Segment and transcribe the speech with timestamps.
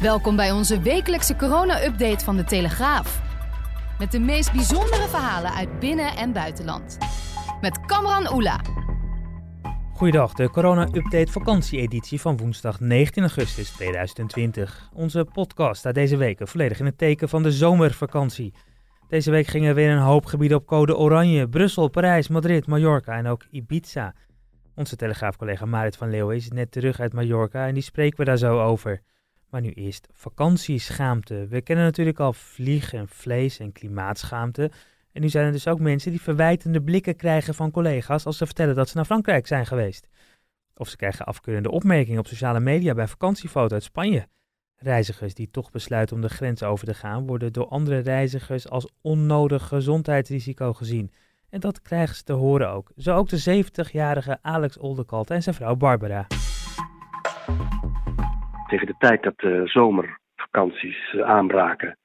[0.00, 3.22] Welkom bij onze wekelijkse corona-update van de Telegraaf.
[3.98, 6.98] Met de meest bijzondere verhalen uit binnen- en buitenland.
[7.60, 8.60] Met Kamran Oela.
[9.92, 14.90] Goeiedag, de corona-update vakantieeditie van woensdag 19 augustus 2020.
[14.92, 18.54] Onze podcast staat deze week volledig in het teken van de zomervakantie.
[19.08, 21.48] Deze week gingen weer een hoop gebieden op code oranje.
[21.48, 24.14] Brussel, Parijs, Madrid, Mallorca en ook Ibiza.
[24.74, 28.36] Onze telegraafcollega Marit van Leeuwen is net terug uit Mallorca en die spreken we daar
[28.36, 29.02] zo over.
[29.50, 31.46] Maar nu eerst vakantieschaamte.
[31.46, 34.70] We kennen natuurlijk al vlieg en vlees en klimaatschaamte.
[35.12, 38.46] En nu zijn er dus ook mensen die verwijtende blikken krijgen van collega's als ze
[38.46, 40.08] vertellen dat ze naar Frankrijk zijn geweest.
[40.74, 44.26] Of ze krijgen afkeurende opmerkingen op sociale media bij vakantiefoto's uit Spanje.
[44.76, 48.88] Reizigers die toch besluiten om de grens over te gaan, worden door andere reizigers als
[49.00, 51.12] onnodig gezondheidsrisico gezien.
[51.48, 52.92] En dat krijgen ze te horen ook.
[52.96, 56.26] Zo ook de 70-jarige Alex Oldekalt en zijn vrouw Barbara.
[58.66, 61.98] Tegen de tijd dat de zomervakanties eh, aanbraken,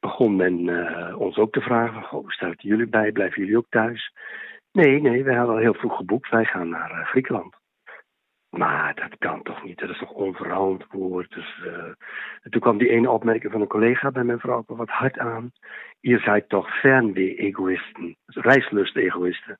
[0.00, 3.12] begon men uh, ons ook te vragen: staat jullie bij?
[3.12, 4.12] Blijven jullie ook thuis?
[4.72, 6.30] Nee, nee, we hadden al heel vroeg geboekt.
[6.30, 7.56] Wij gaan naar uh, Griekenland.
[8.50, 9.78] Maar dat kan toch niet?
[9.78, 11.30] Dat is toch onverantwoord?
[11.30, 11.60] Dus,
[12.42, 15.52] en toen kwam die ene opmerking van een collega bij mijn vrouw wat hard aan.
[16.00, 19.58] Je zijt toch fernweh-egoïsten, reislust-egoïsten.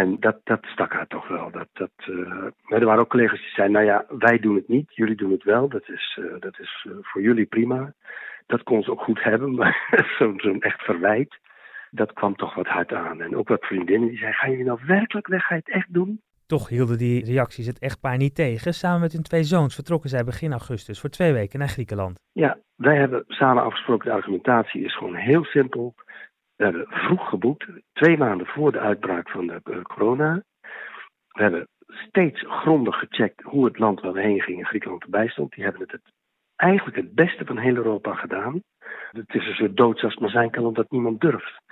[0.00, 1.50] En dat, dat stak haar toch wel.
[1.50, 4.68] Dat, dat, uh, maar er waren ook collega's die zeiden: Nou ja, wij doen het
[4.68, 5.68] niet, jullie doen het wel.
[5.68, 7.92] Dat is, uh, dat is voor jullie prima.
[8.46, 11.38] Dat kon ze ook goed hebben, maar zo'n zo echt verwijt,
[11.90, 13.20] dat kwam toch wat hard aan.
[13.20, 15.46] En ook wat vriendinnen die zeiden: Ga je nou werkelijk weg?
[15.46, 16.20] Ga je het echt doen?
[16.46, 18.74] Toch hielden die reacties het echtpaar niet tegen.
[18.74, 22.18] Samen met hun twee zoons vertrokken zij begin augustus voor twee weken naar Griekenland.
[22.32, 24.08] Ja, wij hebben samen afgesproken.
[24.08, 25.94] De argumentatie is gewoon heel simpel.
[26.56, 30.42] We hebben vroeg geboekt, twee maanden voor de uitbraak van de uh, corona.
[31.28, 35.52] We hebben steeds grondig gecheckt hoe het land waar we heen gingen, Griekenland, erbij stond.
[35.54, 36.00] Die hebben het,
[36.56, 38.62] eigenlijk het beste van heel Europa gedaan.
[39.10, 41.62] Het is een soort doodsast maar zijn kan omdat niemand durft.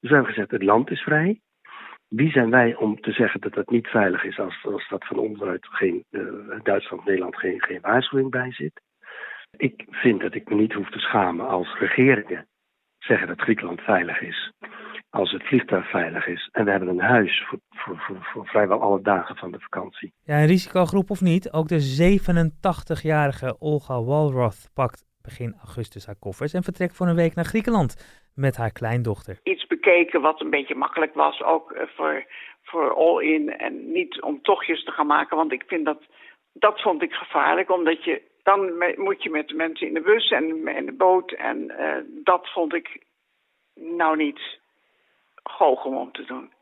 [0.00, 1.40] Dus we hebben gezegd, het land is vrij.
[2.08, 5.18] Wie zijn wij om te zeggen dat het niet veilig is als, als dat van
[5.18, 8.80] onderuit geen, uh, Duitsland, Nederland geen, geen waarschuwing bij zit?
[9.56, 12.46] Ik vind dat ik me niet hoef te schamen als regeringen
[13.06, 14.52] zeggen dat Griekenland veilig is.
[15.10, 16.48] Als het vliegtuig veilig is.
[16.52, 20.12] En we hebben een huis voor, voor, voor, voor vrijwel alle dagen van de vakantie.
[20.24, 26.52] Ja, een risicogroep of niet, ook de 87-jarige Olga Walroth pakt begin augustus haar koffers
[26.52, 27.92] en vertrekt voor een week naar Griekenland
[28.34, 29.38] met haar kleindochter.
[29.42, 32.24] Iets bekeken wat een beetje makkelijk was, ook voor,
[32.62, 36.02] voor all-in en niet om tochtjes te gaan maken, want ik vind dat,
[36.52, 40.30] dat vond ik gevaarlijk, omdat je dan moet je met de mensen in de bus
[40.30, 43.02] en in de boot en uh, dat vond ik
[43.74, 44.40] nou niet
[45.42, 46.52] goochem om te doen.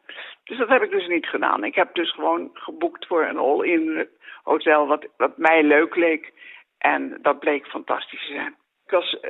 [0.44, 1.64] Dus dat heb ik dus niet gedaan.
[1.64, 4.08] Ik heb dus gewoon geboekt voor een all-in
[4.42, 6.32] hotel wat, wat mij leuk leek.
[6.78, 8.56] En dat bleek fantastisch te zijn.
[8.86, 9.20] Ik was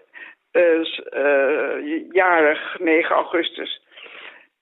[0.53, 3.83] uh, jarig 9 augustus.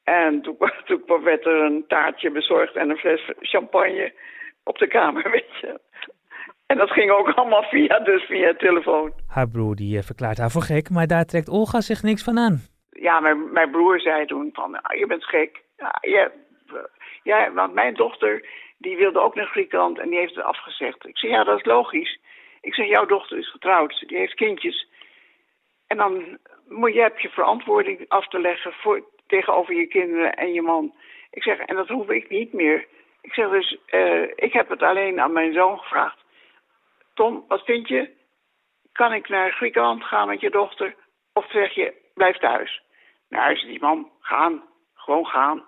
[0.05, 0.57] En toen,
[0.87, 4.13] toen werd er een taartje bezorgd en een fles champagne
[4.65, 5.81] op de kamer, weet je.
[6.71, 9.13] En dat ging ook allemaal via, dus via telefoon.
[9.29, 12.59] Haar broer die verklaart haar voor gek, maar daar trekt Olga zich niks van aan.
[12.91, 15.63] Ja, mijn, mijn broer zei toen van, ah, je bent gek.
[15.77, 16.31] Ja, je,
[17.23, 18.47] ja, want mijn dochter,
[18.79, 21.07] die wilde ook naar Griekenland en die heeft het afgezegd.
[21.07, 22.21] Ik zei, ja, dat is logisch.
[22.61, 24.89] Ik zeg, jouw dochter is getrouwd, die heeft kindjes.
[25.87, 26.39] En dan
[26.69, 30.95] moet je, heb je verantwoording af te leggen voor, tegenover je kinderen en je man.
[31.31, 32.87] Ik zeg, en dat hoef ik niet meer.
[33.21, 36.29] Ik zeg dus, uh, ik heb het alleen aan mijn zoon gevraagd.
[37.21, 38.11] Tom, wat vind je?
[38.93, 40.95] Kan ik naar Griekenland gaan met je dochter?
[41.33, 42.83] Of zeg je, blijf thuis?
[43.29, 44.63] Nou, is die man, gaan.
[44.95, 45.65] Gewoon gaan.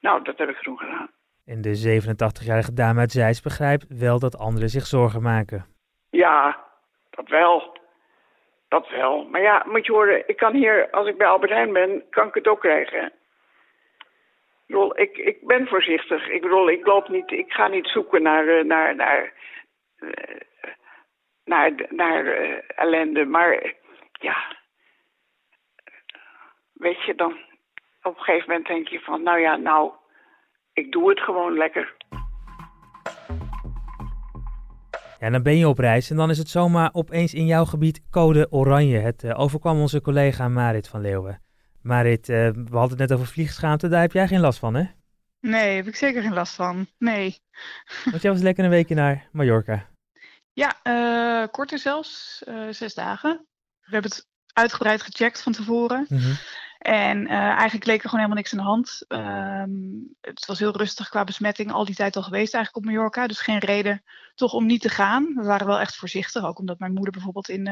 [0.00, 1.10] Nou, dat heb ik genoeg gedaan.
[1.46, 5.66] En de 87-jarige dame uit Zeist begrijpt wel dat anderen zich zorgen maken.
[6.10, 6.64] Ja,
[7.10, 7.78] dat wel.
[8.68, 9.24] Dat wel.
[9.24, 12.28] Maar ja, moet je horen, ik kan hier, als ik bij Albert Heijn ben, kan
[12.28, 13.04] ik het ook krijgen.
[13.04, 13.12] Ik
[14.66, 16.28] bedoel, ik, ik ben voorzichtig.
[16.28, 19.32] Ik bedoel, ik loop niet, ik ga niet zoeken naar, naar, naar,
[21.48, 23.24] naar, naar uh, ellende.
[23.24, 23.74] Maar
[24.12, 24.56] ja,
[26.72, 27.32] weet je, dan
[28.02, 29.92] op een gegeven moment denk je van, nou ja, nou,
[30.72, 31.96] ik doe het gewoon lekker.
[35.20, 38.00] Ja, dan ben je op reis en dan is het zomaar opeens in jouw gebied
[38.10, 38.98] code oranje.
[38.98, 41.42] Het uh, overkwam onze collega Marit van Leeuwen.
[41.82, 44.84] Marit, uh, we hadden het net over vliegschaamte, daar heb jij geen last van, hè?
[45.40, 46.86] Nee, heb ik zeker geen last van.
[46.98, 47.38] Nee.
[48.04, 49.86] Want jij was lekker een weekje naar Mallorca.
[50.58, 53.46] Ja, uh, korter zelfs, zes dagen.
[53.80, 56.06] We hebben het uitgebreid gecheckt van tevoren.
[56.08, 56.36] Mm -hmm.
[56.78, 59.04] En uh, eigenlijk leek er gewoon helemaal niks aan de hand.
[59.08, 63.26] Um, het was heel rustig qua besmetting, al die tijd al geweest eigenlijk op Mallorca.
[63.26, 64.02] Dus geen reden
[64.34, 65.24] toch om niet te gaan.
[65.34, 67.64] We waren wel echt voorzichtig, ook omdat mijn moeder bijvoorbeeld in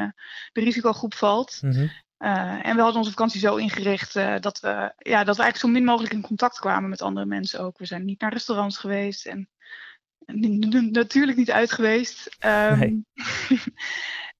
[0.53, 1.59] de risicogroep valt.
[1.63, 1.91] Mm -hmm.
[2.19, 5.69] uh, en we hadden onze vakantie zo ingericht dat, we, ja, dat we eigenlijk zo
[5.69, 7.79] min mogelijk in contact kwamen met andere mensen ook.
[7.79, 9.49] We zijn niet naar restaurants geweest en
[10.91, 12.37] natuurlijk niet uit geweest.
[12.47, 13.05] Um, nee.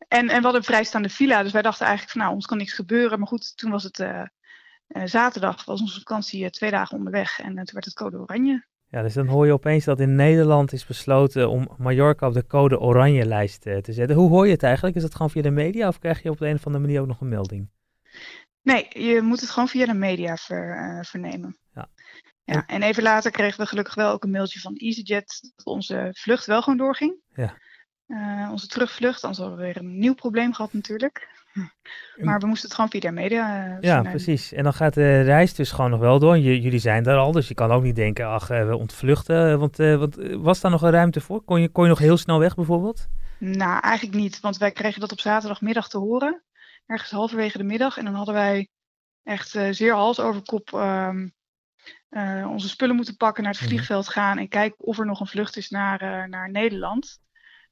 [0.09, 2.59] en, en we hadden een vrijstaande villa, dus wij dachten eigenlijk van nou, ons kan
[2.59, 3.19] niks gebeuren.
[3.19, 4.23] Maar goed, toen was het uh,
[5.05, 8.67] zaterdag was onze vakantie uh, twee dagen onderweg en toen werd het code oranje.
[8.89, 12.47] Ja, dus dan hoor je opeens dat in Nederland is besloten om Mallorca op de
[12.47, 14.17] code oranje lijst te zetten.
[14.17, 14.97] Hoe hoor je het eigenlijk?
[14.97, 17.01] Is dat gewoon via de media of krijg je op de een of andere manier
[17.01, 17.69] ook nog een melding?
[18.63, 21.57] Nee, je moet het gewoon via de media ver, vernemen.
[21.75, 21.89] Ja.
[22.47, 26.11] Ja, en even later kregen we gelukkig wel ook een mailtje van EasyJet dat onze
[26.13, 27.17] vlucht wel gewoon doorging.
[27.35, 27.57] Ja.
[28.07, 31.29] Uh, onze terugvlucht, anders hadden we weer een nieuw probleem gehad natuurlijk.
[32.17, 34.53] Maar we moesten het gewoon via de media uh, Ja, precies.
[34.53, 36.39] En dan gaat de reis dus gewoon nog wel door.
[36.39, 39.59] J jullie zijn daar al, dus je kan ook niet denken, ach, uh, we ontvluchten.
[39.59, 41.43] Want, want was daar nog een ruimte voor?
[41.45, 43.09] Kon je, kon je nog heel snel weg bijvoorbeeld?
[43.39, 44.41] Nou, eigenlijk niet.
[44.41, 46.43] Want wij kregen dat op zaterdagmiddag te horen.
[46.87, 47.99] Ergens halverwege de middag.
[47.99, 48.69] En dan hadden wij
[49.23, 51.35] echt zeer hals over kop um,
[52.47, 55.57] onze spullen moeten pakken, naar het vliegveld gaan en kijken of er nog een vlucht
[55.57, 57.19] is naar, naar Nederland.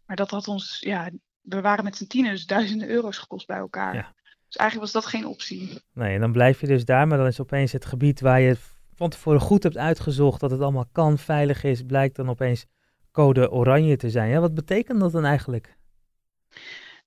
[0.07, 1.11] Maar dat had ons, ja,
[1.41, 3.95] we waren met z'n tienen dus duizenden euro's gekost bij elkaar.
[3.95, 4.13] Ja.
[4.47, 5.81] Dus eigenlijk was dat geen optie.
[5.93, 8.57] Nee, en dan blijf je dus daar, maar dan is opeens het gebied waar je
[8.95, 12.67] van tevoren goed hebt uitgezocht dat het allemaal kan, veilig is, blijkt dan opeens
[13.13, 14.31] code oranje te zijn.
[14.31, 15.77] Ja, wat betekent dat dan eigenlijk?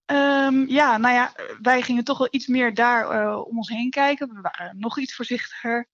[0.05, 1.31] Um, ja, nou ja,
[1.61, 4.27] wij gingen toch wel iets meer daar uh, om ons heen kijken.
[4.27, 5.87] We waren nog iets voorzichtiger.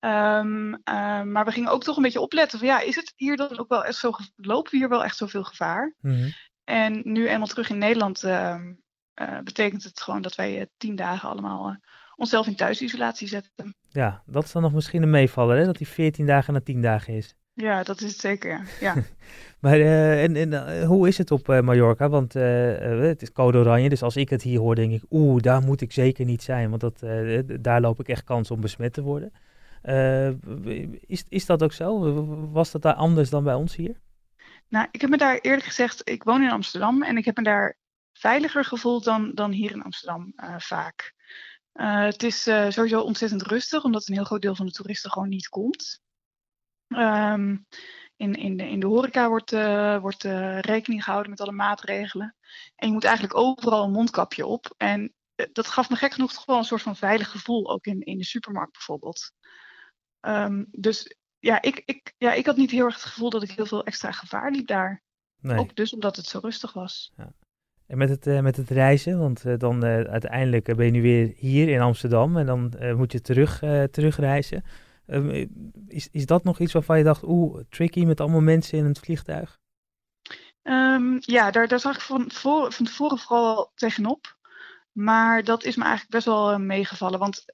[0.00, 3.36] Um, uh, maar we gingen ook toch een beetje opletten van ja, is het hier
[3.36, 5.94] dan ook wel echt zo, lopen we hier wel echt zoveel gevaar?
[6.00, 6.32] Mm -hmm.
[6.64, 8.60] En nu eenmaal terug in Nederland uh,
[9.20, 11.76] uh, betekent het gewoon dat wij tien dagen allemaal
[12.16, 13.74] onszelf in thuisisolatie zetten.
[13.88, 15.64] Ja, dat is dan nog misschien een meevaller, hè?
[15.64, 17.36] dat die 14 dagen naar 10 dagen is.
[17.52, 18.68] Ja, dat is het zeker.
[18.80, 18.94] Ja.
[19.60, 22.08] maar en, en hoe is het op Mallorca?
[22.08, 25.62] Want het is code oranje, dus als ik het hier hoor, denk ik, oeh, daar
[25.62, 27.00] moet ik zeker niet zijn, want dat,
[27.60, 29.32] daar loop ik echt kans om besmet te worden.
[29.88, 30.28] Uh,
[31.06, 32.14] is, is dat ook zo?
[32.50, 34.00] Was dat daar anders dan bij ons hier?
[34.68, 37.42] Nou, ik heb me daar eerlijk gezegd, ik woon in Amsterdam en ik heb me
[37.42, 37.76] daar
[38.12, 41.14] veiliger gevoeld dan, dan hier in Amsterdam uh, vaak.
[41.74, 45.28] Uh, het is sowieso ontzettend rustig, omdat een heel groot deel van de toeristen gewoon
[45.28, 46.00] niet komt.
[46.88, 47.66] Um,
[48.16, 49.50] in, in, de, in de horeca wordt,
[50.00, 50.22] wordt
[50.64, 52.36] rekening gehouden met alle maatregelen.
[52.76, 54.74] En je moet eigenlijk overal een mondkapje op.
[54.76, 55.14] En
[55.52, 58.18] dat gaf me gek genoeg toch wel een soort van veilig gevoel, ook in, in
[58.18, 59.32] de supermarkt bijvoorbeeld.
[60.20, 63.50] Um, dus ja ik, ik, ja, ik had niet heel erg het gevoel dat ik
[63.50, 65.02] heel veel extra gevaar liep daar.
[65.40, 65.58] Nee.
[65.58, 67.12] Ook dus omdat het zo rustig was.
[67.16, 67.32] Ja.
[67.88, 71.02] En met het, uh, met het reizen, want uh, dan uh, uiteindelijk ben je nu
[71.02, 73.58] weer hier in Amsterdam en dan moet je terug,
[73.90, 74.64] terugreizen.
[75.06, 75.46] Ehm,
[75.86, 78.98] is, is dat nog iets waarvan je dacht, oeh, tricky met allemaal mensen in het
[78.98, 79.58] vliegtuig?
[80.62, 84.36] Um, ja, daar, daar zag ik van, voor, van tevoren vooral tegenop.
[84.92, 87.18] Maar dat is me eigenlijk best wel meegevallen.
[87.18, 87.44] Want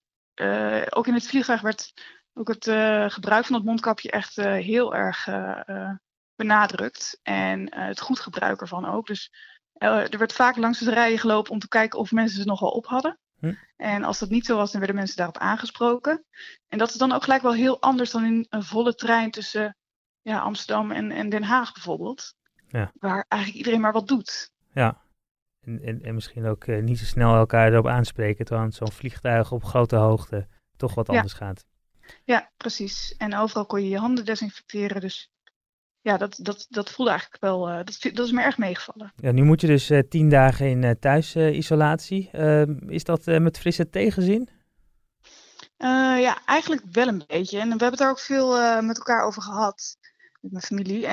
[0.89, 1.93] ook in het vliegtuig werd
[2.35, 5.91] ook het uh, gebruik van het mondkapje echt uh, heel erg uh,
[6.37, 7.21] benadrukt.
[7.23, 9.07] En het goed gebruik ervan ook.
[9.07, 9.33] Dus
[9.73, 12.71] er werd vaak langs het rijden gelopen om te kijken of mensen ze nog wel
[12.71, 13.19] op hadden.
[13.39, 13.55] Hm.
[13.77, 16.25] En als dat niet zo was, dan werden mensen daarop aangesproken.
[16.69, 19.77] En dat is dan ook gelijk wel heel anders dan in een volle trein tussen
[20.23, 22.35] ja, Amsterdam en, en Den Haag bijvoorbeeld.
[22.69, 22.93] Ja.
[22.99, 24.51] Waar eigenlijk iedereen maar wat doet.
[24.73, 25.03] Ja,
[25.61, 29.65] en, en, en misschien ook niet zo snel elkaar erop aanspreken, terwijl zo'n vliegtuig op
[29.65, 31.39] grote hoogte toch wat anders ja.
[31.39, 31.65] gaat.
[32.25, 33.15] Ja, precies.
[33.19, 35.01] En overal kon je je handen desinfecteren.
[35.01, 35.33] Dus
[36.01, 39.13] ja, dat, dat, dat voelde eigenlijk wel, uh, dat, dat is me erg meegevallen.
[39.17, 42.29] Ja, nu moet je dus uh, tien dagen in uh, thuisisolatie.
[42.33, 44.49] Ehm, is dat met frisse tegenzin?
[46.17, 47.59] ja, eigenlijk wel een beetje.
[47.59, 49.97] En we hebben het daar ook veel met elkaar over gehad,
[50.41, 51.07] met mijn familie.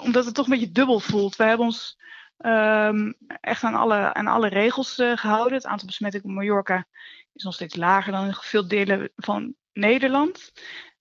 [0.00, 1.36] omdat het toch een beetje dubbel voelt.
[1.36, 1.98] We hebben ons
[2.38, 5.52] um, echt aan alle, aan alle regels gehouden.
[5.52, 6.86] Het aantal besmettingen op Mallorca
[7.32, 10.52] is nog steeds lager dan in veel delen van Nederland.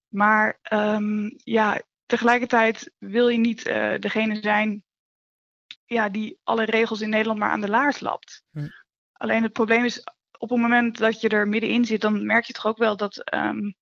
[0.08, 4.84] Maar um, ja, tegelijkertijd wil je niet uh, degene zijn
[5.86, 8.44] ja, die alle regels in Nederland maar aan de laars lapt.
[8.52, 8.68] Hm.
[9.14, 10.04] Alleen het probleem is,
[10.38, 13.34] op het moment dat je er middenin zit, dan merk je toch ook wel dat
[13.34, 13.76] um,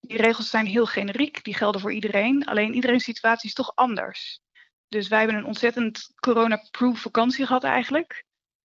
[0.00, 1.44] die regels zijn heel generiek.
[1.44, 2.44] Die gelden voor iedereen.
[2.44, 4.40] Alleen iedereen's situatie is toch anders.
[4.88, 8.24] Dus wij hebben een ontzettend corona-proof vakantie gehad eigenlijk.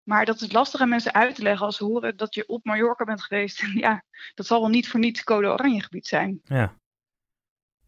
[0.09, 2.65] Maar dat is lastig aan mensen uit te leggen als ze horen dat je op
[2.65, 3.65] Mallorca bent geweest.
[3.87, 6.41] ja, dat zal wel niet voor niets code oranje gebied zijn.
[6.45, 6.75] Ja.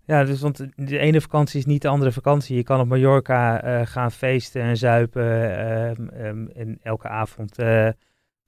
[0.05, 2.57] Ja, dus want de ene vakantie is niet de andere vakantie.
[2.57, 7.89] Je kan op Mallorca uh, gaan feesten en zuipen uh, um, en elke avond uh,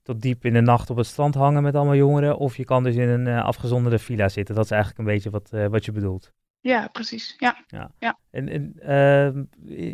[0.01, 2.37] tot diep in de nacht op het strand hangen met allemaal jongeren.
[2.37, 4.55] Of je kan dus in een afgezonderde villa zitten.
[4.55, 6.31] Dat is eigenlijk een beetje wat, wat je bedoelt.
[6.63, 7.35] Ja, precies.
[7.37, 7.63] Ja.
[7.67, 7.91] ja.
[7.99, 8.17] ja.
[8.31, 9.43] En, en ehm,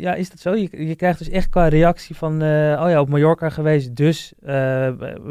[0.00, 0.54] ja, is dat zo?
[0.54, 4.32] Je, je krijgt dus echt qua reactie van, oh ja, op Mallorca geweest, dus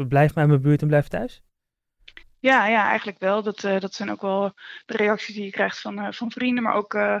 [0.08, 1.42] blijf maar in mijn buurt en blijf thuis?
[2.40, 3.42] Ja, ja, eigenlijk wel.
[3.42, 4.52] Dat, uh, dat zijn ook wel
[4.86, 7.18] de reacties die je krijgt van, uh, van vrienden, maar ook uh,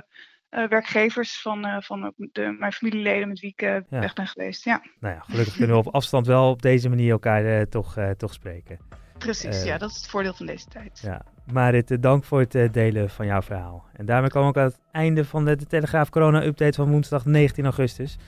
[0.48, 3.82] werkgevers van, van de, mijn familieleden met wie ik ja.
[3.88, 4.64] weg ben geweest.
[4.64, 4.82] Ja.
[5.00, 8.78] Nou ja, gelukkig kunnen we op afstand wel op deze manier elkaar toch, toch spreken.
[9.20, 11.00] Precies, ja, dat is het voordeel van deze tijd.
[11.02, 11.22] Ja.
[11.52, 13.84] Marit, dank voor het delen van jouw verhaal.
[13.92, 16.90] En daarmee komen we ook aan het einde van de, de Telegraaf Corona Update van
[16.90, 18.18] woensdag 19 augustus.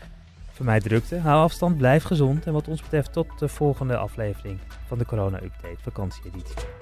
[0.53, 4.59] Voor mij drukte, hou afstand, blijf gezond en wat ons betreft tot de volgende aflevering
[4.87, 6.82] van de Corona Update vakantieeditie.